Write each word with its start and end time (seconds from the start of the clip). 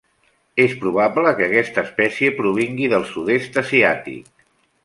És 0.63 0.71
probable 0.83 1.33
que 1.41 1.45
aquesta 1.49 1.83
espècie 1.89 2.33
provingui 2.39 2.91
del 2.95 3.09
sud-est 3.13 3.63
asiàtic. 3.67 4.37